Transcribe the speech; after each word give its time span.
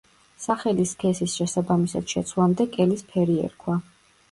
სახელის 0.45 0.93
სქესის 0.95 1.35
შესაბამისად 1.41 2.09
შეცვლამდე 2.15 2.69
კელის 2.79 3.07
ფერი 3.13 3.39
ერქვა. 3.49 3.81